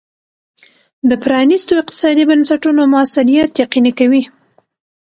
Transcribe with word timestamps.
د 1.09 1.11
پرانیستو 1.23 1.73
اقتصادي 1.81 2.23
بنسټونو 2.29 2.81
موثریت 2.93 3.51
یقیني 3.63 3.91
کوي. 3.99 4.23